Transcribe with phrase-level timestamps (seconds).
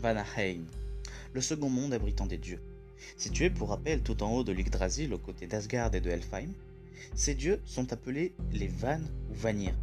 [0.00, 0.64] Vanaheim,
[1.32, 2.60] le second monde abritant des dieux.
[3.16, 6.52] Situé pour rappel tout en haut de l'Yggdrasil aux côtés d'Asgard et de Helfheim,
[7.16, 9.00] ces dieux sont appelés les Van
[9.30, 9.74] ou Vanir.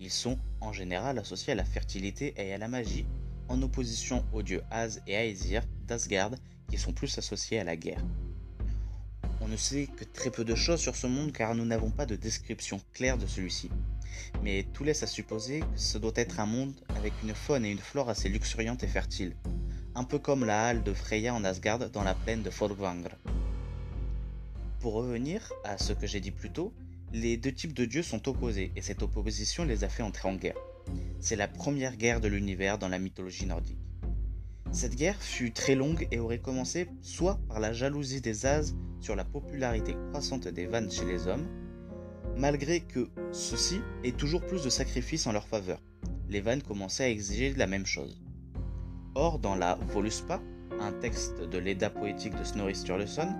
[0.00, 3.06] Ils sont en général associés à la fertilité et à la magie,
[3.48, 6.32] en opposition aux dieux Az et Aesir d'Asgard
[6.70, 8.04] qui sont plus associés à la guerre.
[9.40, 12.06] On ne sait que très peu de choses sur ce monde car nous n'avons pas
[12.06, 13.70] de description claire de celui-ci.
[14.42, 17.70] Mais tout laisse à supposer que ce doit être un monde avec une faune et
[17.70, 19.36] une flore assez luxuriantes et fertiles,
[19.94, 23.10] un peu comme la halle de Freya en Asgard dans la plaine de Folkvangr.
[24.80, 26.72] Pour revenir à ce que j'ai dit plus tôt,
[27.12, 30.34] les deux types de dieux sont opposés et cette opposition les a fait entrer en
[30.34, 30.58] guerre.
[31.20, 33.78] C'est la première guerre de l'univers dans la mythologie nordique.
[34.74, 39.14] Cette guerre fut très longue et aurait commencé soit par la jalousie des As sur
[39.14, 41.46] la popularité croissante des vannes chez les hommes,
[42.36, 45.80] malgré que ceux-ci aient toujours plus de sacrifices en leur faveur.
[46.28, 48.20] Les vannes commençaient à exiger la même chose.
[49.14, 50.42] Or, dans la Voluspa,
[50.80, 53.32] un texte de l'Edda poétique de Snorri Sturluson,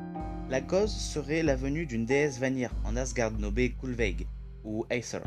[0.48, 4.28] la cause serait la venue d'une déesse Vanir en Asgard nommée Kulveig,
[4.62, 5.22] ou Aether,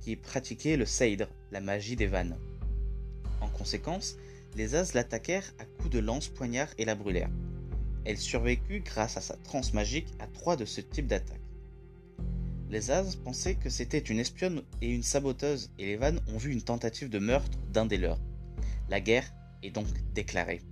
[0.00, 2.36] qui pratiquait le Seidr, la magie des vannes.
[3.40, 4.16] En conséquence,
[4.56, 7.30] les As l'attaquèrent à coups de lance, poignard et la brûlèrent.
[8.04, 11.40] Elle survécut grâce à sa transe magique à trois de ce type d'attaque.
[12.70, 16.52] Les As pensaient que c'était une espionne et une saboteuse, et les Vannes ont vu
[16.52, 18.20] une tentative de meurtre d'un des leurs.
[18.88, 20.62] La guerre est donc déclarée.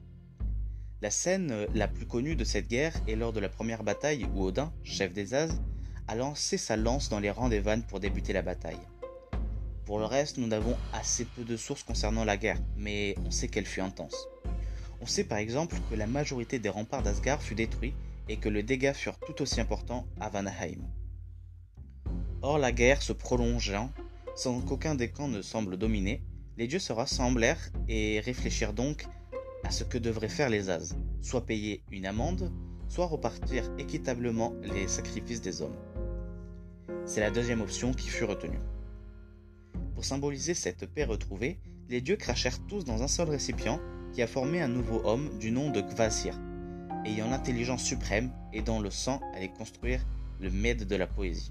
[1.01, 4.45] La scène la plus connue de cette guerre est lors de la première bataille où
[4.45, 5.51] Odin, chef des As,
[6.09, 8.81] a lancé sa lance dans les rangs des Vannes pour débuter la bataille.
[9.89, 13.49] Pour le reste, nous n'avons assez peu de sources concernant la guerre, mais on sait
[13.49, 14.29] qu'elle fut intense.
[15.01, 17.95] On sait par exemple que la majorité des remparts d'Asgard fut détruits
[18.29, 20.83] et que les dégâts furent tout aussi importants à Vanaheim.
[22.43, 23.91] Or la guerre se prolongeant,
[24.37, 26.23] sans qu'aucun des camps ne semble dominer,
[26.59, 29.07] les dieux se rassemblèrent et réfléchirent donc
[29.65, 32.53] à ce que devraient faire les As, soit payer une amende,
[32.91, 35.79] soit repartir équitablement les sacrifices des hommes.
[37.07, 38.61] C'est la deuxième option qui fut retenue.
[39.99, 43.81] Pour symboliser cette paix retrouvée, les dieux crachèrent tous dans un seul récipient
[44.13, 46.39] qui a formé un nouveau homme du nom de Kvasir,
[47.05, 50.07] ayant l'intelligence suprême et dont le sang allait construire
[50.41, 51.51] le Med de la poésie.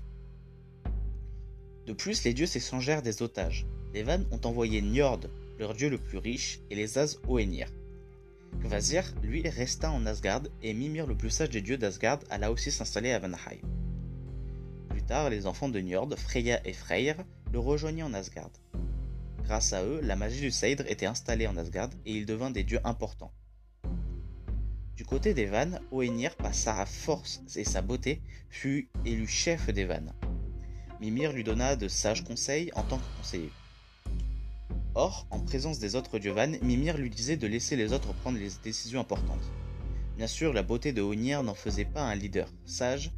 [1.87, 3.67] De plus, les dieux s'échangèrent des otages.
[3.93, 5.27] Les Vannes ont envoyé Njord,
[5.59, 7.67] leur dieu le plus riche, et les As Oenir.
[8.63, 12.71] Kvasir, lui, resta en Asgard, et Mimir, le plus sage des dieux d'Asgard, alla aussi
[12.71, 13.59] s'installer à Vanheim.
[14.87, 17.17] Plus tard, les enfants de Njord, Freya et Freyr,
[17.51, 18.51] le rejoignit en Asgard.
[19.43, 22.63] Grâce à eux, la magie du Seidr était installée en Asgard et il devint des
[22.63, 23.31] dieux importants.
[24.95, 29.85] Du côté des Vannes, Oenir, par sa force et sa beauté, fut élu chef des
[29.85, 30.11] Vannes.
[30.99, 33.51] Mimir lui donna de sages conseils en tant que conseiller.
[34.95, 38.39] Or, en présence des autres dieux Vannes, Mimir lui disait de laisser les autres prendre
[38.39, 39.51] les décisions importantes.
[40.17, 43.11] Bien sûr, la beauté de Oenir n'en faisait pas un leader sage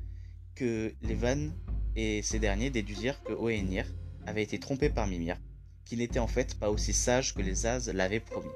[0.55, 1.53] que les Vannes
[1.95, 3.85] et ces derniers déduisirent que Oenir
[4.25, 5.37] avait été trompé par Mimir,
[5.85, 8.49] qui n'était en fait pas aussi sage que les As l'avaient promis.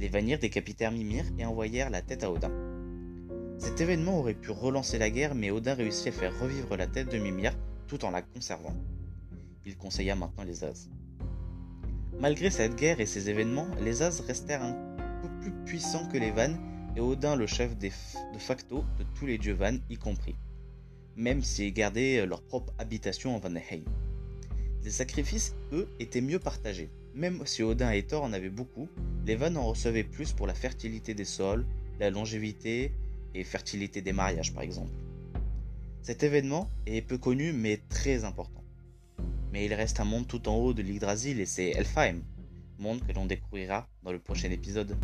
[0.00, 2.50] Les Vanir décapitèrent Mimir et envoyèrent la tête à Odin.
[3.58, 7.10] Cet événement aurait pu relancer la guerre, mais Odin réussit à faire revivre la tête
[7.10, 8.74] de Mimir tout en la conservant.
[9.64, 10.88] Il conseilla maintenant les As.
[12.20, 16.30] Malgré cette guerre et ces événements, les As restèrent un peu plus puissants que les
[16.30, 16.58] Vannes
[16.96, 17.90] et Odin le chef de
[18.38, 20.36] facto de tous les dieux Vannes y compris,
[21.16, 23.84] même s'ils gardaient leur propre habitation en Vanheim.
[24.84, 26.90] Les sacrifices, eux, étaient mieux partagés.
[27.14, 28.90] Même si Odin et Thor en avaient beaucoup,
[29.24, 31.64] les Vannes en recevaient plus pour la fertilité des sols,
[31.98, 32.92] la longévité
[33.34, 34.92] et fertilité des mariages par exemple.
[36.02, 38.62] Cet événement est peu connu mais très important.
[39.52, 42.20] Mais il reste un monde tout en haut de l'Yggdrasil et c'est Elfheim,
[42.78, 44.94] monde que l'on découvrira dans le prochain épisode.